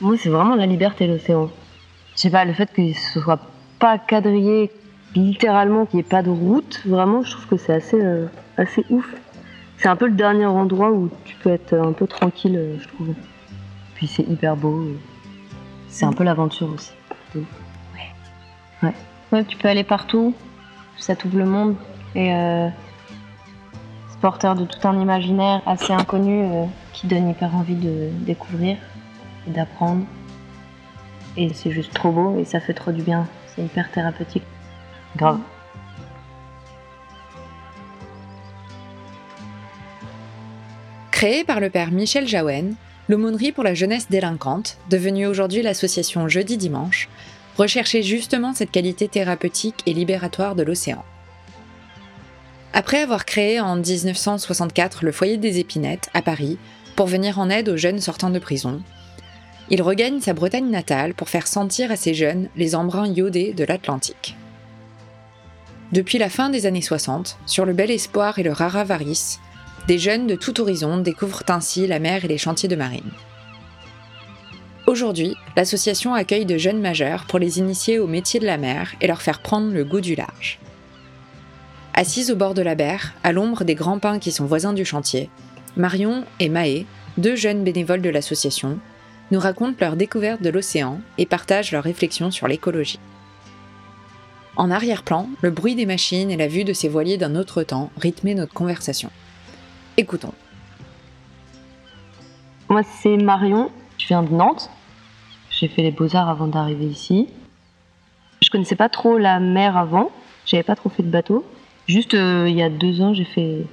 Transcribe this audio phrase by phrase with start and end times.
[0.00, 1.50] Moi, c'est vraiment la liberté, l'océan.
[2.14, 3.40] Je sais pas, le fait que ce soit
[3.78, 4.70] pas quadrillé
[5.14, 8.26] littéralement, qu'il n'y ait pas de route, vraiment, je trouve que c'est assez, euh,
[8.56, 9.06] assez ouf.
[9.78, 12.88] C'est un peu le dernier endroit où tu peux être un peu tranquille, euh, je
[12.88, 13.14] trouve.
[13.94, 14.84] Puis c'est hyper beau.
[15.88, 16.92] C'est un peu l'aventure aussi.
[18.82, 18.94] Ouais.
[19.32, 20.34] Ouais, tu peux aller partout,
[20.96, 21.74] ça t'ouvre le monde
[22.14, 22.68] et euh,
[24.08, 28.76] c'est porteur de tout un imaginaire assez inconnu euh, qui donne hyper envie de découvrir
[29.48, 30.04] d'apprendre.
[31.36, 33.26] Et c'est juste trop beau et ça fait trop du bien.
[33.54, 34.44] C'est hyper thérapeutique.
[35.16, 35.40] Grave.
[41.10, 42.74] Créée par le père Michel Jaouen,
[43.08, 47.08] l'aumônerie pour la jeunesse délinquante, devenue aujourd'hui l'association Jeudi Dimanche,
[47.56, 51.04] recherchait justement cette qualité thérapeutique et libératoire de l'océan.
[52.72, 56.58] Après avoir créé en 1964 le foyer des épinettes à Paris
[56.94, 58.82] pour venir en aide aux jeunes sortant de prison,
[59.70, 63.64] il regagne sa Bretagne natale pour faire sentir à ces jeunes les embruns iodés de
[63.64, 64.36] l'Atlantique.
[65.92, 69.38] Depuis la fin des années 60, sur le Bel Espoir et le Rara Varis,
[69.86, 73.10] des jeunes de tout horizon découvrent ainsi la mer et les chantiers de marine.
[74.86, 79.06] Aujourd'hui, l'association accueille de jeunes majeurs pour les initier au métier de la mer et
[79.06, 80.58] leur faire prendre le goût du large.
[81.94, 84.84] Assises au bord de la berre, à l'ombre des grands pins qui sont voisins du
[84.84, 85.30] chantier,
[85.76, 86.86] Marion et Maë,
[87.18, 88.78] deux jeunes bénévoles de l'association,
[89.30, 93.00] nous racontent leur découverte de l'océan et partagent leurs réflexions sur l'écologie.
[94.56, 97.90] En arrière-plan, le bruit des machines et la vue de ces voiliers d'un autre temps
[97.96, 99.10] rythmaient notre conversation.
[99.96, 100.34] Écoutons.
[102.68, 103.70] Moi, c'est Marion.
[103.98, 104.70] Je viens de Nantes.
[105.50, 107.28] J'ai fait les beaux-arts avant d'arriver ici.
[108.42, 110.10] Je connaissais pas trop la mer avant.
[110.44, 111.44] J'avais pas trop fait de bateau.
[111.86, 113.64] Juste euh, il y a deux ans, j'ai fait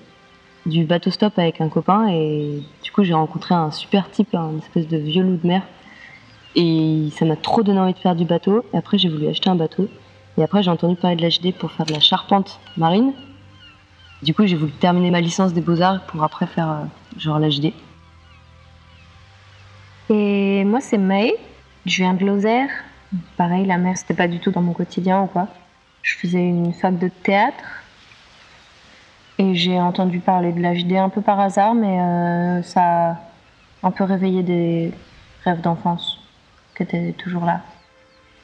[0.65, 2.61] du bateau stop avec un copain et
[2.95, 5.61] coup j'ai rencontré un super type, un espèce de vieux loup de mer.
[6.55, 8.65] Et ça m'a trop donné envie de faire du bateau.
[8.73, 9.89] Et après j'ai voulu acheter un bateau.
[10.37, 13.13] Et après j'ai entendu parler de l'HD pour faire de la charpente marine.
[14.23, 16.83] Du coup, j'ai voulu terminer ma licence des beaux-arts pour après faire euh,
[17.17, 17.73] genre l'HD.
[20.09, 21.35] Et moi, c'est May.
[21.85, 22.69] Je viens de Lozère.
[23.37, 25.47] Pareil, la mer, c'était pas du tout dans mon quotidien ou quoi.
[26.01, 27.63] Je faisais une fac de théâtre.
[29.37, 33.17] Et j'ai entendu parler de l'HD un peu par hasard, mais euh, ça a
[33.83, 34.91] un peu réveillé des
[35.43, 36.19] rêves d'enfance
[36.75, 37.61] qui étaient toujours là.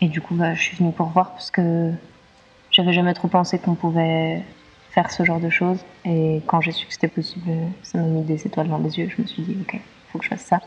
[0.01, 1.91] Et du coup, bah, je suis venue pour voir parce que
[2.71, 4.43] j'avais jamais trop pensé qu'on pouvait
[4.91, 5.79] faire ce genre de choses.
[6.03, 7.51] Et quand j'ai su que c'était possible,
[7.83, 9.09] ça m'a mis des étoiles dans les yeux.
[9.15, 9.79] Je me suis dit, ok,
[10.11, 10.59] faut que je fasse ça.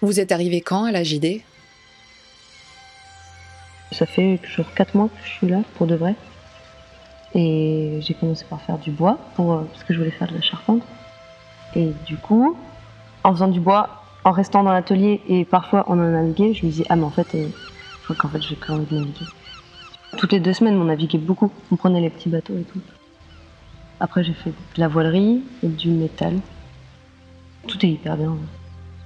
[0.00, 1.40] Vous êtes arrivé quand à la JD
[3.92, 6.14] Ça fait genre 4 mois que je suis là, pour de vrai.
[7.34, 10.34] Et j'ai commencé par faire du bois, pour, euh, parce que je voulais faire de
[10.34, 10.82] la charpente.
[11.74, 12.56] Et du coup,
[13.24, 16.84] en faisant du bois, en restant dans l'atelier et parfois en naviguant, je me disais,
[16.88, 17.48] ah mais en fait, euh,
[18.00, 19.26] je crois qu'en fait j'ai pas envie de naviguer.
[20.16, 21.50] Toutes les deux semaines, on naviguait beaucoup.
[21.70, 22.80] On prenait les petits bateaux et tout.
[24.00, 26.38] Après, j'ai fait de la voilerie et du métal.
[27.66, 28.34] Tout est hyper bien.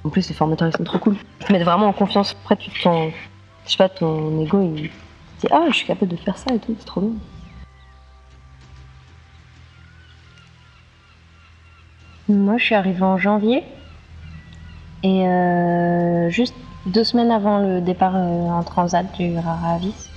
[0.04, 1.16] En plus, les formateurs, ils sont trop cool.
[1.40, 2.36] Ils te mettent vraiment en confiance.
[2.42, 3.12] Après, tu te sens.
[3.66, 4.90] Je sais pas, ton ego, il dit
[5.50, 7.12] Ah, je suis capable de faire ça et tout, c'est trop bien.
[12.30, 13.64] Moi, je suis arrivée en janvier.
[15.02, 16.54] Et euh, juste
[16.86, 20.08] deux semaines avant le départ euh, en transat du Raravis.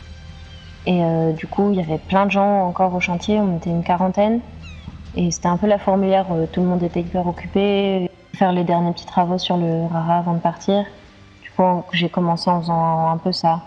[0.86, 3.72] Et euh, du coup, il y avait plein de gens encore au chantier, on était
[3.72, 4.42] une quarantaine.
[5.16, 8.12] Et c'était un peu la fourmilière, euh, tout le monde était hyper occupé.
[8.36, 10.86] Faire les derniers petits travaux sur le Rara avant de partir.
[11.42, 13.62] Du coup, j'ai commencé en faisant un peu ça,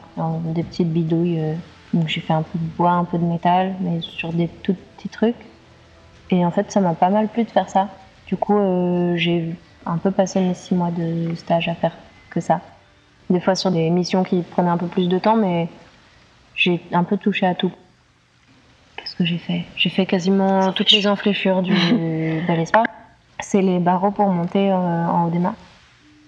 [0.45, 1.57] des petites bidouilles.
[1.95, 4.77] Donc j'ai fait un peu de bois, un peu de métal, mais sur des tout
[4.97, 5.47] petits trucs.
[6.31, 7.89] Et en fait, ça m'a pas mal plu de faire ça.
[8.27, 9.55] Du coup, euh, j'ai
[9.85, 11.97] un peu passé mes six mois de stage à faire
[12.31, 12.61] que ça.
[13.31, 15.69] Des fois sur des missions qui prenaient un peu plus de temps, mais
[16.55, 17.73] j'ai un peu touché à tout.
[18.97, 19.65] Qu'est-ce que j'ai fait?
[19.77, 21.73] J'ai fait quasiment toutes les enfléchures du
[22.47, 22.87] Bel Espoir.
[23.41, 25.55] C'est les barreaux pour monter euh, en haut des mâts.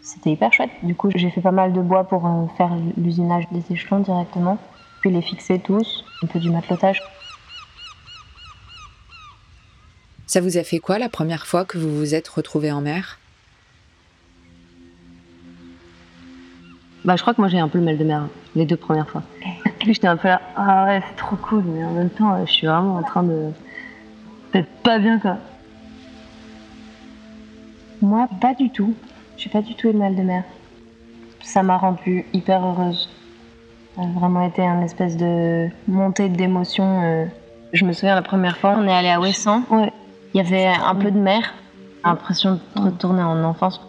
[0.02, 0.70] C'était hyper chouette.
[0.82, 4.58] Du coup, j'ai fait pas mal de bois pour euh, faire l'usinage des échelons directement,
[5.00, 7.02] puis les fixer tous, un peu du matelotage.
[10.28, 13.18] Ça vous a fait quoi la première fois que vous vous êtes retrouvé en mer?
[17.06, 18.76] Bah, je crois que moi j'ai un peu le mal de mer, hein, les deux
[18.76, 19.22] premières fois.
[19.78, 22.44] Puis j'étais un peu là, ah ouais, c'est trop cool, mais en même temps, euh,
[22.44, 23.50] je suis vraiment en train de.
[24.52, 25.38] d'être pas bien, quoi.
[28.02, 28.94] Moi, pas du tout.
[29.38, 30.44] J'ai pas du tout eu le mal de mer.
[31.42, 33.08] Ça m'a rendue hyper heureuse.
[33.96, 37.00] Ça a vraiment été un espèce de montée d'émotions.
[37.02, 37.24] euh.
[37.72, 39.62] Je me souviens la première fois, on est allé à Ouessant.
[39.70, 39.90] Ouais.
[40.34, 41.54] Il y avait un peu de mer.
[42.04, 43.80] L'impression de retourner en enfance.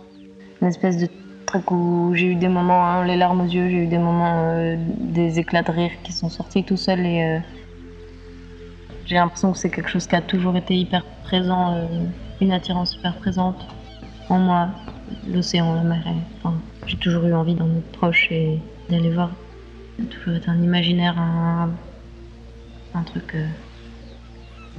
[0.61, 1.07] Une espèce de
[1.45, 4.43] trucs où j'ai eu des moments, hein, les larmes aux yeux, j'ai eu des moments,
[4.43, 7.39] euh, des éclats de rire qui sont sortis tout seuls et euh,
[9.05, 11.85] j'ai l'impression que c'est quelque chose qui a toujours été hyper présent, euh,
[12.41, 13.65] une attirance hyper présente
[14.29, 14.69] en moi,
[15.27, 16.03] l'océan, la mer.
[16.07, 16.55] et- enfin,
[16.85, 18.59] j'ai toujours eu envie d'en être proche et
[18.89, 19.31] d'aller voir.
[19.97, 21.71] Ça a toujours été un imaginaire, un,
[22.93, 23.35] un truc.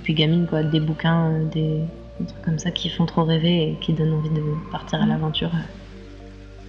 [0.01, 1.81] Euh, Depuis gamine, quoi, des bouquins, euh, des,
[2.21, 5.07] des trucs comme ça qui font trop rêver et qui donnent envie de partir à
[5.07, 5.51] l'aventure.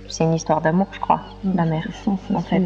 [0.07, 1.22] C'est une histoire d'amour, je crois,
[1.56, 1.88] la mer.
[2.07, 2.62] en fait.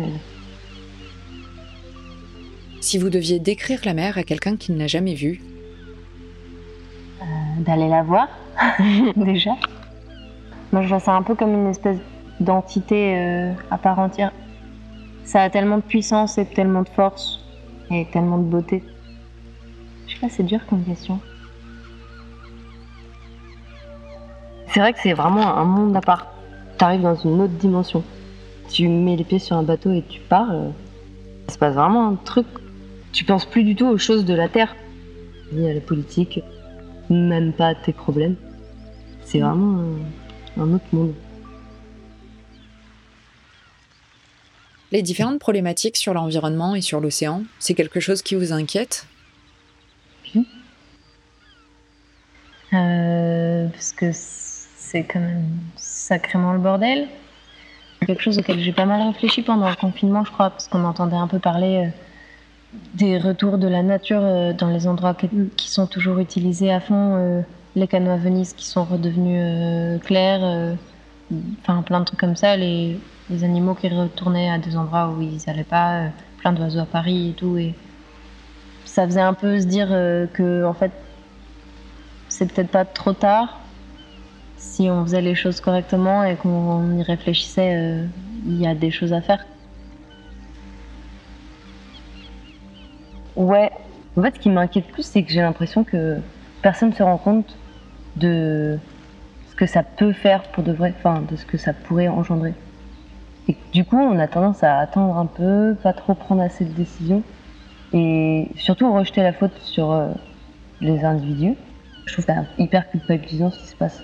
[2.82, 5.42] Si vous deviez décrire la mer à quelqu'un qui ne l'a jamais vue,
[7.60, 8.28] D'aller la voir,
[9.16, 9.52] déjà.
[10.72, 11.98] Moi, je vois ça un peu comme une espèce
[12.40, 14.34] d'entité euh, à part entière.
[15.24, 17.40] Ça a tellement de puissance et tellement de force
[17.90, 18.84] et tellement de beauté.
[20.30, 21.20] C'est dur comme question.
[24.74, 26.28] C'est vrai que c'est vraiment un monde à part.
[26.78, 28.04] T'arrives dans une autre dimension.
[28.70, 30.52] Tu mets les pieds sur un bateau et tu pars.
[30.52, 30.70] euh,
[31.48, 32.48] Il se passe vraiment un truc.
[33.14, 34.76] Tu penses plus du tout aux choses de la terre,
[35.54, 36.42] ni à la politique,
[37.10, 38.36] même pas à tes problèmes.
[39.24, 39.80] C'est vraiment
[40.58, 41.14] un autre monde.
[44.92, 49.08] les différentes problématiques sur l'environnement et sur l'océan, c'est quelque chose qui vous inquiète?
[53.72, 57.08] Parce que c'est quand même sacrément le bordel.
[58.06, 61.16] Quelque chose auquel j'ai pas mal réfléchi pendant le confinement, je crois, parce qu'on entendait
[61.16, 61.90] un peu parler euh,
[62.94, 67.16] des retours de la nature euh, dans les endroits qui, sont toujours utilisés à fond,
[67.16, 67.42] euh,
[67.76, 70.76] les canaux à Venise qui sont redevenus euh, clairs, euh,
[71.62, 72.98] enfin plein de trucs comme ça, les,
[73.44, 76.08] animaux qui retournaient à des endroits où ils allaient pas, euh,
[76.40, 77.74] plein d'oiseaux à Paris et tout, et
[78.86, 80.92] ça faisait un peu se dire euh, que en fait
[82.38, 83.62] c'est peut-être pas trop tard
[84.58, 87.76] si on faisait les choses correctement et qu'on y réfléchissait.
[87.76, 88.06] euh,
[88.46, 89.46] Il y a des choses à faire.
[93.36, 93.72] Ouais.
[94.18, 96.18] En fait, ce qui m'inquiète plus, c'est que j'ai l'impression que
[96.62, 97.58] personne ne se rend compte
[98.18, 98.78] de
[99.50, 102.54] ce que ça peut faire pour de vrai, enfin, de ce que ça pourrait engendrer.
[103.48, 106.74] Et du coup, on a tendance à attendre un peu, pas trop prendre assez de
[106.74, 107.24] décisions,
[107.94, 110.12] et surtout rejeter la faute sur euh,
[110.82, 111.56] les individus.
[112.06, 112.26] Je trouve
[112.58, 114.02] hyper culpabilisant ce qui se passe.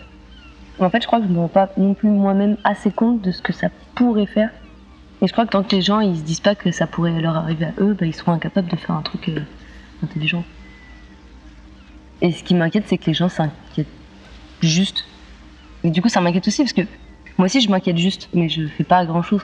[0.79, 3.31] En fait, je crois que je me rends pas non plus moi-même assez compte de
[3.31, 4.49] ce que ça pourrait faire.
[5.21, 7.21] Et je crois que tant que les gens ils se disent pas que ça pourrait
[7.21, 9.41] leur arriver à eux, bah, ils seront incapables de faire un truc euh,
[10.03, 10.43] intelligent.
[12.21, 13.87] Et ce qui m'inquiète, c'est que les gens s'inquiètent
[14.61, 15.05] juste.
[15.83, 16.81] Et du coup, ça m'inquiète aussi parce que
[17.37, 19.41] moi aussi, je m'inquiète juste, mais je fais pas grand chose.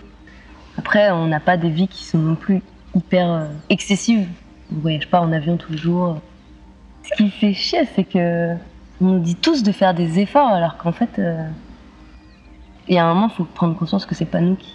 [0.77, 2.61] Après, on n'a pas des vies qui sont non plus
[2.95, 4.27] hyper euh, excessives.
[4.71, 6.21] On voyage pas en avion tous les jours.
[7.09, 8.55] Ce qui fait chier, c'est que
[8.99, 11.47] on nous dit tous de faire des efforts, alors qu'en fait, euh,
[12.87, 14.73] il y a un moment, il faut prendre conscience que c'est pas nous qui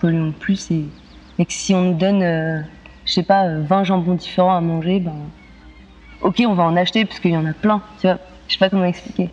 [0.00, 0.84] polluons le plus et,
[1.38, 2.60] et que si on nous donne, euh,
[3.04, 5.14] je sais pas, euh, 20 jambons différents à manger, ben,
[6.22, 8.18] ok, on va en acheter parce qu'il y en a plein, tu vois.
[8.48, 9.30] Je sais pas comment expliquer.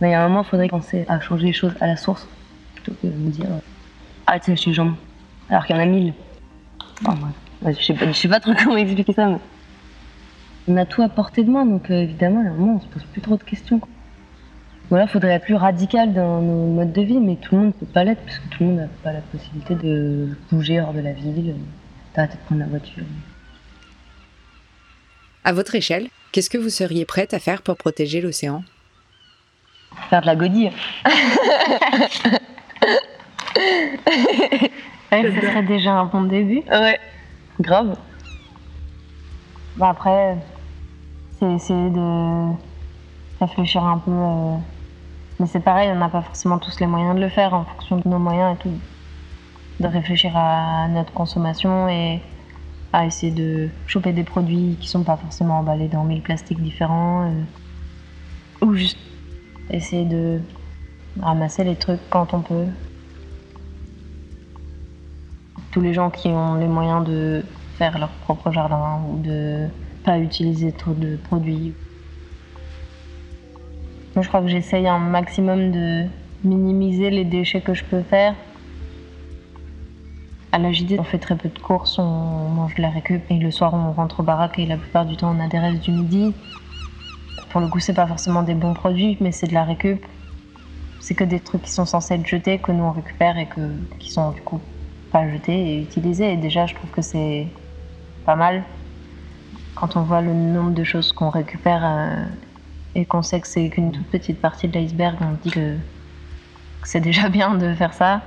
[0.00, 1.96] Mais il y a un moment, il faudrait penser à changer les choses à la
[1.96, 2.26] source
[2.74, 3.58] plutôt que de me dire, euh,
[4.26, 4.96] arrête d'acheter les jambons,
[5.48, 6.14] alors qu'il y en a mille.
[7.02, 7.32] Enfin, bref.
[7.62, 9.38] Ouais, je sais pas, je sais pas trop comment expliquer ça, mais
[10.70, 12.86] on a tout à portée de main, donc euh, évidemment, à un moment, on se
[12.86, 13.80] pose plus trop de questions.
[13.80, 13.88] quoi.
[14.92, 17.86] Il faudrait être plus radical dans nos modes de vie, mais tout le monde ne
[17.86, 20.92] peut pas l'être, parce que tout le monde n'a pas la possibilité de bouger hors
[20.92, 21.54] de la ville, euh,
[22.14, 23.04] d'arrêter de prendre la voiture.
[25.44, 28.62] À votre échelle, qu'est-ce que vous seriez prête à faire pour protéger l'océan?
[30.08, 30.70] Faire de la godille.
[35.12, 36.62] Ouais, ce serait déjà un bon début.
[36.70, 37.00] Ouais,
[37.60, 37.96] grave.
[39.76, 40.36] Bon, après,
[41.40, 42.52] c'est essayer de
[43.40, 44.10] réfléchir un peu.
[44.12, 44.56] euh,
[45.40, 47.98] Mais c'est pareil, on n'a pas forcément tous les moyens de le faire en fonction
[47.98, 48.78] de nos moyens et tout.
[49.80, 52.22] De réfléchir à notre consommation et
[52.92, 57.30] à essayer de choper des produits qui sont pas forcément emballés dans mille plastiques différents.
[57.30, 57.42] euh,
[58.62, 58.98] Ou juste
[59.70, 60.40] essayer de
[61.20, 62.66] ramasser les trucs quand on peut.
[65.72, 67.44] Tous les gens qui ont les moyens de
[67.76, 69.68] faire leur propre jardin ou de
[70.04, 71.74] pas utiliser trop de produits.
[74.14, 76.06] Moi, je crois que j'essaye un maximum de
[76.42, 78.34] minimiser les déchets que je peux faire.
[80.52, 83.38] À la JD, on fait très peu de courses, on mange de la récup et
[83.38, 85.82] le soir on rentre au baraque et la plupart du temps on a des restes
[85.84, 86.34] du midi.
[87.50, 90.04] Pour le coup, c'est pas forcément des bons produits, mais c'est de la récup.
[90.98, 93.76] C'est que des trucs qui sont censés être jetés, que nous on récupère et que,
[94.00, 94.60] qui sont du coup
[95.12, 96.32] pas jetés et utilisés.
[96.32, 97.46] Et déjà, je trouve que c'est
[98.24, 98.64] pas mal
[99.74, 102.24] quand on voit le nombre de choses qu'on récupère euh,
[102.94, 105.76] et qu'on sait que c'est qu'une toute petite partie de l'iceberg, on dit que
[106.84, 108.22] c'est déjà bien de faire ça.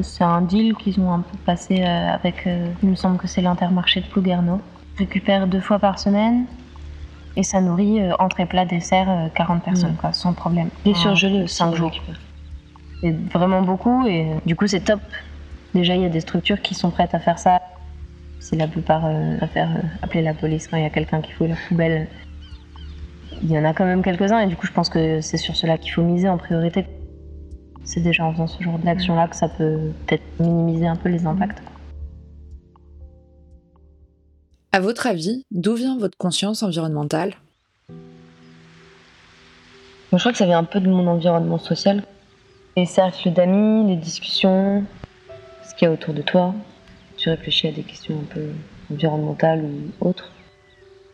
[0.00, 3.26] C'est un deal qu'ils ont un peu passé euh, avec, euh, il me semble que
[3.26, 4.60] c'est l'intermarché de Plouguerneau.
[4.94, 6.46] Je récupère deux fois par semaine
[7.36, 10.68] et ça nourrit entrée plat dessert 40 personnes, quoi, sans problème.
[10.84, 11.54] Et surgelé aussi.
[11.54, 11.92] 5 jours.
[13.00, 15.00] C'est vraiment beaucoup et du coup c'est top.
[15.74, 17.60] Déjà il y a des structures qui sont prêtes à faire ça.
[18.40, 19.02] Si la plupart
[19.36, 22.08] préfèrent appeler la police quand il y a quelqu'un qui fout la poubelle,
[23.42, 25.54] il y en a quand même quelques-uns et du coup je pense que c'est sur
[25.54, 26.86] cela qu'il faut miser en priorité.
[27.84, 31.26] C'est déjà en faisant ce genre d'action-là que ça peut peut-être minimiser un peu les
[31.26, 31.62] impacts.
[34.72, 37.34] À votre avis, d'où vient votre conscience environnementale?
[40.12, 42.04] Je crois que ça vient un peu de mon environnement social.
[42.76, 44.84] Les cercles d'amis, les discussions,
[45.62, 46.54] ce qu'il y a autour de toi.
[47.20, 48.46] Tu réfléchis à des questions un peu
[48.90, 50.32] environnementales ou autres.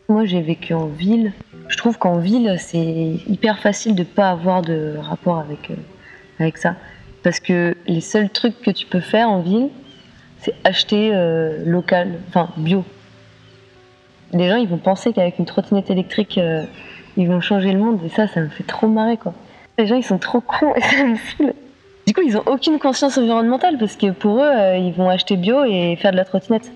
[0.07, 1.33] Moi, j'ai vécu en ville.
[1.67, 5.75] Je trouve qu'en ville, c'est hyper facile de ne pas avoir de rapport avec, euh,
[6.39, 6.75] avec ça.
[7.23, 9.67] Parce que les seuls trucs que tu peux faire en ville,
[10.39, 12.85] c'est acheter euh, local, enfin bio.
[14.31, 16.63] Les gens, ils vont penser qu'avec une trottinette électrique, euh,
[17.17, 17.99] ils vont changer le monde.
[18.05, 19.33] Et ça, ça me fait trop marrer, quoi.
[19.77, 21.53] Les gens, ils sont trop cons et ça me saoule.
[22.07, 25.65] Du coup, ils ont aucune conscience environnementale parce que pour eux, ils vont acheter bio
[25.65, 26.71] et faire de la trottinette.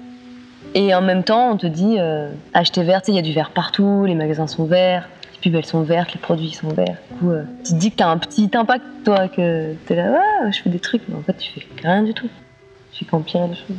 [0.74, 3.52] Et en même temps, on te dit euh, acheter vert, il y a du vert
[3.52, 6.98] partout, les magasins sont verts, les pubs elles sont vertes, les produits sont verts.
[7.12, 10.12] Du coup, euh, tu te dis que t'as un petit impact, toi, que t'es là,
[10.12, 12.30] ouais, je fais des trucs, mais en fait, tu fais rien du tout.
[12.92, 13.78] Tu fais qu'empirer les choses.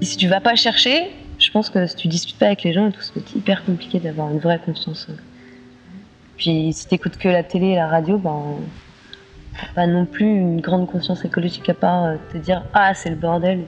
[0.00, 2.74] Et si tu vas pas chercher, je pense que si tu discutes pas avec les
[2.74, 5.08] gens et tout, c'est hyper compliqué d'avoir une vraie conscience.
[6.36, 8.56] Puis si t'écoutes que la télé et la radio, ben,
[9.74, 13.16] pas non plus une grande conscience écologique à part euh, te dire ah c'est le
[13.16, 13.66] bordel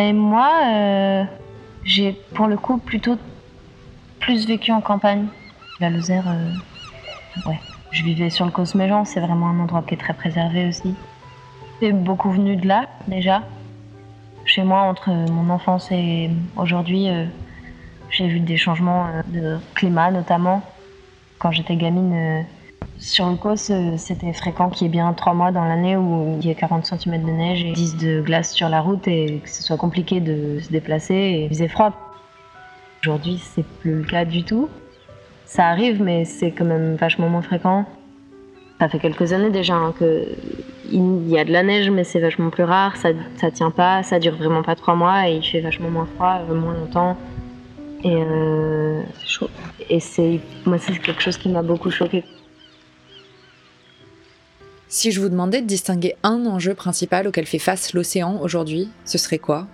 [0.00, 1.24] et moi, euh,
[1.82, 3.18] j'ai pour le coup plutôt
[4.20, 5.26] plus vécu en campagne.
[5.80, 7.58] La Lozère, euh, ouais.
[7.90, 10.94] Je vivais sur le Cosméjean, c'est vraiment un endroit qui est très préservé aussi.
[11.82, 13.42] J'ai beaucoup venu de là déjà.
[14.44, 17.08] Chez moi, entre mon enfance et aujourd'hui,
[18.10, 20.62] j'ai vu des changements de climat notamment.
[21.38, 22.44] Quand j'étais gamine,
[22.98, 26.36] sur le Cos, euh, c'était fréquent qu'il y ait bien trois mois dans l'année où
[26.40, 29.40] il y ait 40 cm de neige et 10 de glace sur la route et
[29.42, 31.92] que ce soit compliqué de se déplacer et il faisait froid.
[33.02, 34.68] Aujourd'hui, c'est plus le cas du tout.
[35.44, 37.86] Ça arrive, mais c'est quand même vachement moins fréquent.
[38.80, 42.50] Ça fait quelques années déjà hein, qu'il y a de la neige, mais c'est vachement
[42.50, 42.96] plus rare.
[42.96, 46.08] Ça, ça tient pas, ça dure vraiment pas trois mois et il fait vachement moins
[46.16, 47.16] froid, euh, moins longtemps.
[48.02, 49.50] Et euh, c'est chaud.
[49.88, 52.24] Et c'est moi, c'est quelque chose qui m'a beaucoup choqué.
[54.90, 59.18] Si je vous demandais de distinguer un enjeu principal auquel fait face l'océan aujourd'hui, ce
[59.18, 59.66] serait quoi?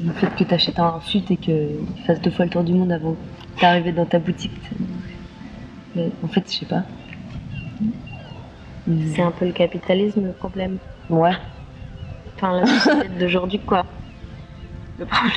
[0.00, 2.72] Le fait que tu achètes un fut et qu'il fasse deux fois le tour du
[2.72, 3.16] monde avant
[3.60, 4.50] d'arriver dans ta boutique.
[5.96, 6.82] en fait, je sais pas.
[9.14, 10.78] C'est un peu le capitalisme le problème.
[11.10, 11.36] Ouais.
[12.34, 13.86] Enfin, la société d'aujourd'hui, quoi.
[14.98, 15.32] Le problème,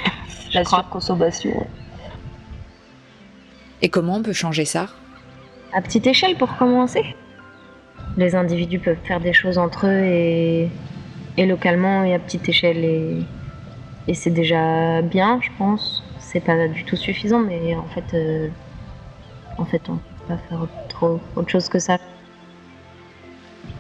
[0.54, 1.68] la surconsommation.
[3.82, 4.88] Et comment on peut changer ça
[5.74, 7.04] À petite échelle pour commencer.
[8.18, 10.70] Les individus peuvent faire des choses entre eux et,
[11.38, 13.24] et localement et à petite échelle et,
[14.08, 16.04] et c'est déjà bien, je pense.
[16.20, 18.50] C'est pas du tout suffisant, mais en fait, euh,
[19.58, 21.98] en fait, on peut pas faire trop autre chose que ça.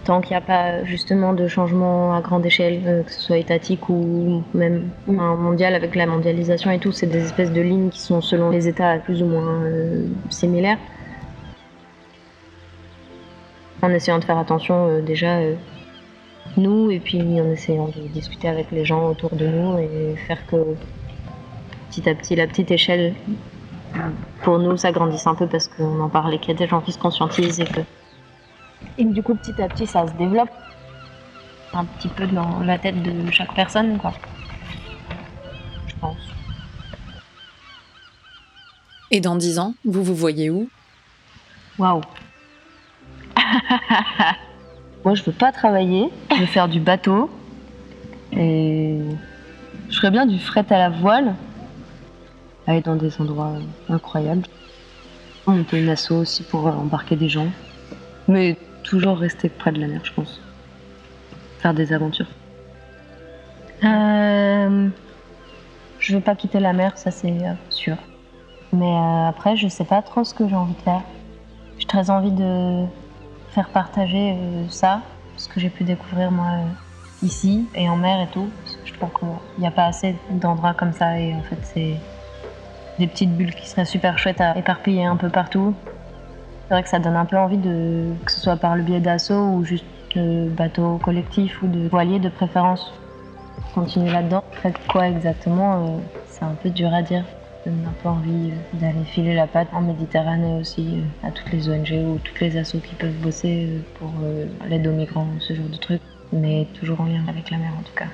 [0.03, 3.37] Tant qu'il n'y a pas justement de changement à grande échelle, euh, que ce soit
[3.37, 7.99] étatique ou même mondial avec la mondialisation et tout, c'est des espèces de lignes qui
[8.01, 10.79] sont selon les États plus ou moins euh, similaires.
[13.83, 15.39] En essayant de faire attention euh, déjà
[16.57, 20.45] nous et puis en essayant de discuter avec les gens autour de nous et faire
[20.47, 20.75] que
[21.89, 23.13] petit à petit la petite échelle
[24.43, 26.67] pour nous ça grandisse un peu parce qu'on en parle et qu'il y a des
[26.67, 27.81] gens qui se conscientisent et que
[28.97, 30.49] et du coup, petit à petit, ça se développe
[31.73, 34.13] un petit peu dans la tête de chaque personne, quoi.
[35.87, 36.17] Je pense.
[39.11, 40.69] Et dans dix ans, vous vous voyez où?
[41.77, 42.01] Waouh
[45.03, 47.29] Moi, je veux pas travailler, je veux faire du bateau.
[48.33, 48.99] Et
[49.89, 51.35] je ferais bien du fret à la voile,
[52.67, 53.53] aller dans des endroits
[53.89, 54.43] incroyables.
[55.47, 57.47] Monter une asso aussi pour embarquer des gens.
[58.27, 60.41] Mais toujours rester près de la mer, je pense.
[61.59, 62.27] Faire des aventures.
[63.83, 64.89] Euh,
[65.99, 67.97] je veux pas quitter la mer, ça c'est euh, sûr.
[68.73, 71.01] Mais euh, après, je sais pas trop ce que j'ai envie de faire.
[71.77, 72.85] J'ai très envie de
[73.49, 74.35] faire partager
[74.69, 75.01] ça,
[75.35, 76.59] ce que j'ai pu découvrir moi
[77.23, 78.49] ici et en mer et tout.
[78.85, 79.27] Je trouve qu'il
[79.59, 81.95] n'y a pas assez d'endroits comme ça et en fait c'est
[82.99, 85.73] des petites bulles qui seraient super chouettes à éparpiller un peu partout.
[86.71, 89.01] C'est vrai que ça donne un peu envie de que ce soit par le biais
[89.01, 89.83] d'assaut ou juste
[90.15, 92.93] de bateau collectif ou de voilier de préférence.
[93.75, 94.41] Continuer là-dedans.
[94.53, 97.25] Faites quoi exactement euh, C'est un peu dur à dire.
[97.65, 101.31] Ça donne un peu envie euh, d'aller filer la patte en Méditerranée aussi euh, à
[101.31, 103.67] toutes les ONG ou toutes les assos qui peuvent bosser
[103.99, 104.13] pour
[104.69, 106.01] l'aide aux migrants, ce genre de trucs.
[106.31, 108.07] Mais toujours en lien avec la mer en tout cas.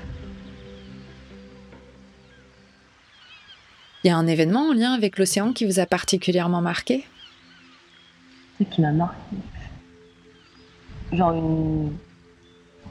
[4.03, 7.05] Il y a un événement en lien avec l'océan qui vous a particulièrement marqué?
[8.59, 9.17] Ce qui m'a marqué.
[11.11, 11.93] Genre une.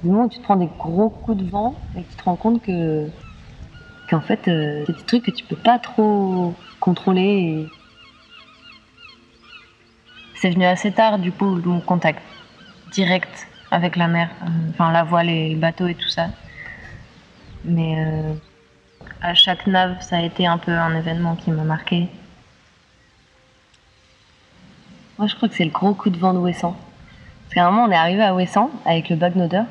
[0.02, 2.24] Du moment où tu te prends des gros coups de vent et que tu te
[2.24, 3.08] rends compte que.
[4.08, 7.68] qu'en fait, euh, c'est des trucs que tu peux pas trop contrôler.
[10.36, 12.22] C'est venu assez tard du coup mon contact
[12.92, 16.28] direct avec la mer, euh, enfin la voile et le bateau et tout ça.
[17.64, 18.34] Mais euh,
[19.20, 22.08] à chaque nave, ça a été un peu un événement qui m'a marqué.
[25.18, 26.76] Moi, je crois que c'est le gros coup de vent de Ouessant.
[27.44, 29.62] Parce qu'à un moment, on est arrivé à Ouessant avec le Bagnoder.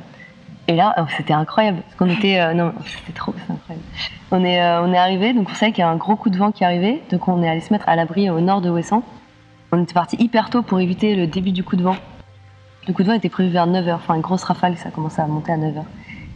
[0.67, 1.81] Et là, oh, c'était incroyable.
[1.83, 2.39] Parce qu'on était.
[2.39, 3.85] euh, non, c'était trop, c'est incroyable.
[4.31, 6.31] On est, euh, on est arrivé, donc on savait qu'il y a un gros coup
[6.31, 7.03] de vent qui arrivait.
[7.11, 9.03] Donc on est allé se mettre à l'abri au nord de Ouessant.
[9.71, 11.97] On était parti hyper tôt pour éviter le début du coup de vent.
[12.87, 13.93] Le coup de vent était prévu vers 9h.
[13.93, 15.83] Enfin, une grosse rafale, ça commençait à monter à 9h.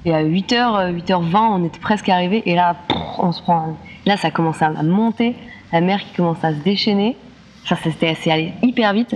[0.05, 2.43] Et à 8h, 8h20, on était presque arrivé.
[2.45, 2.75] Et là,
[3.17, 3.75] on se prend.
[4.05, 5.35] Là, ça commençait à monter.
[5.71, 7.17] La mer qui commençait à se déchaîner.
[7.69, 9.15] Ça, c'était allé hyper vite.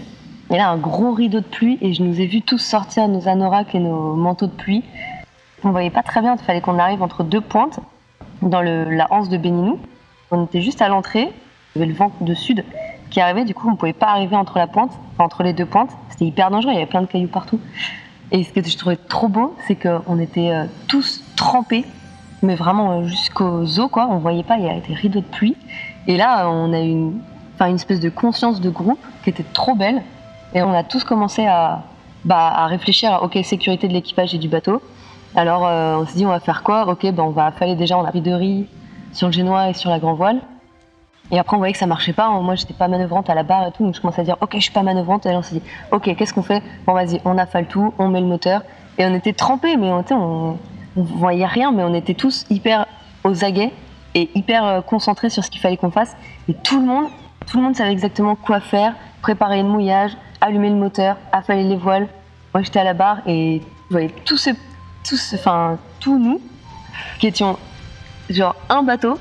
[0.52, 1.80] Et là, un gros rideau de pluie.
[1.82, 4.84] Et je nous ai vus tous sortir nos anoraks et nos manteaux de pluie.
[5.64, 6.36] On voyait pas très bien.
[6.40, 7.80] Il fallait qu'on arrive entre deux pointes
[8.44, 9.80] dans la anse de Béninou.
[10.30, 11.32] On était juste à l'entrée.
[11.76, 12.64] Il y avait le vent de sud
[13.10, 13.44] qui arrivait.
[13.44, 15.90] Du coup, on ne pouvait pas arriver entre la pointe, entre les deux pointes.
[16.10, 16.74] C'était hyper dangereux.
[16.74, 17.60] Il y avait plein de cailloux partout.
[18.32, 21.86] Et ce que je trouvais trop beau, c'est qu'on était euh, tous trempés,
[22.44, 24.08] mais vraiment euh, jusqu'aux os, quoi.
[24.12, 25.56] On voyait pas, il y avait des rideaux de pluie.
[26.08, 27.20] Et là, on a eu une,
[27.56, 30.02] enfin, une espèce de conscience de groupe qui était trop belle.
[30.54, 31.84] Et on a tous commencé à,
[32.26, 34.82] bah, réfléchir à, ok, sécurité de l'équipage et du bateau.
[35.36, 36.88] Alors, euh, on s'est dit, on va faire quoi?
[36.88, 38.68] Ok, ben, on va affaler déjà en riderie
[39.12, 40.42] sur le génois et sur la grand voile.
[41.32, 42.30] Et après, on voyait que ça marchait pas.
[42.30, 43.84] Moi, j'étais pas manœuvrante à la barre et tout.
[43.84, 45.26] Donc, je commençais à dire, OK, je suis pas manœuvrante.
[45.26, 45.62] Et là, on s'est dit,
[45.92, 46.62] OK, qu'est-ce qu'on fait?
[46.86, 48.62] Bon, vas-y, on affale tout, on met le moteur.
[49.00, 50.58] Et on était trempés, mais on, on,
[50.96, 52.86] on voyait rien, mais on était tous hyper
[53.24, 53.72] aux aguets
[54.14, 56.16] et hyper euh, concentrés sur ce qu'il fallait qu'on fasse.
[56.48, 57.08] Et tout le monde,
[57.48, 61.76] tout le monde savait exactement quoi faire, préparer le mouillage, allumer le moteur, affaler les
[61.76, 62.08] voiles.
[62.54, 64.54] Moi, j'étais à la barre et je voyais tous ces,
[65.08, 66.42] tous, ce- enfin, tous nous
[67.20, 67.58] qui étions
[68.30, 69.18] genre un bateau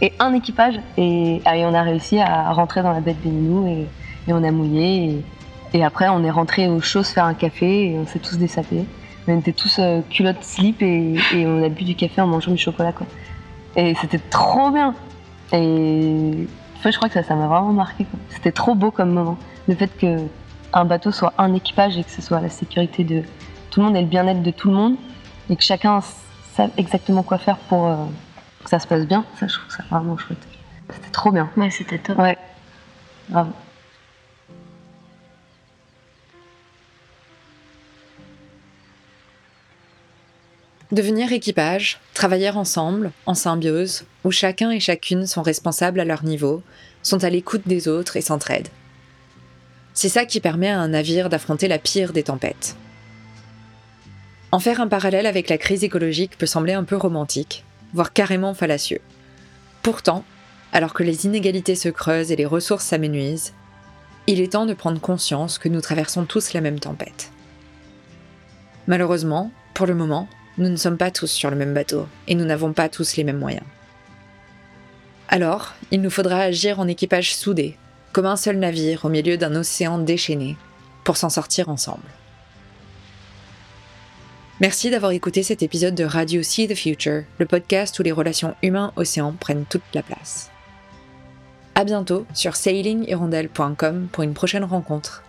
[0.00, 0.78] et un équipage.
[0.96, 3.86] Et, ah, et on a réussi à rentrer dans la baie de Béninou et,
[4.28, 5.22] et on a mouillé.
[5.72, 8.18] Et, et après, on est rentré au chaud se faire un café et on s'est
[8.20, 8.84] tous dessapés.
[9.26, 12.52] On était tous euh, culottes slip et, et on a bu du café en mangeant
[12.52, 12.92] du chocolat.
[12.92, 13.06] Quoi.
[13.76, 14.94] Et c'était trop bien.
[15.52, 16.46] Et
[16.78, 18.06] enfin, je crois que ça ça m'a vraiment marqué.
[18.30, 19.38] C'était trop beau comme moment.
[19.66, 20.18] Le fait que
[20.72, 23.22] un bateau soit un équipage et que ce soit la sécurité de
[23.70, 24.96] tout le monde et le bien-être de tout le monde
[25.50, 26.00] et que chacun
[26.54, 27.96] sache exactement quoi faire pour euh,
[28.62, 30.38] que ça se passe bien, ça je trouve ça vraiment chouette.
[30.90, 31.50] C'était trop bien.
[31.56, 32.18] Ouais, c'était top.
[32.18, 32.36] Ouais.
[33.28, 33.50] Bravo.
[40.90, 46.62] Devenir équipage, travailler ensemble, en symbiose, où chacun et chacune sont responsables à leur niveau,
[47.02, 48.70] sont à l'écoute des autres et s'entraident.
[49.92, 52.76] C'est ça qui permet à un navire d'affronter la pire des tempêtes.
[54.50, 58.54] En faire un parallèle avec la crise écologique peut sembler un peu romantique, voire carrément
[58.54, 59.00] fallacieux.
[59.82, 60.24] Pourtant,
[60.72, 63.52] alors que les inégalités se creusent et les ressources s'amenuisent,
[64.26, 67.30] il est temps de prendre conscience que nous traversons tous la même tempête.
[68.86, 72.44] Malheureusement, pour le moment, nous ne sommes pas tous sur le même bateau et nous
[72.44, 73.64] n'avons pas tous les mêmes moyens.
[75.28, 77.76] Alors, il nous faudra agir en équipage soudé,
[78.12, 80.56] comme un seul navire au milieu d'un océan déchaîné,
[81.04, 82.02] pour s'en sortir ensemble.
[84.60, 88.56] Merci d'avoir écouté cet épisode de Radio See the Future, le podcast où les relations
[88.62, 90.50] humains-océans prennent toute la place.
[91.76, 95.22] À bientôt sur sailinghirondelle.com pour une prochaine rencontre.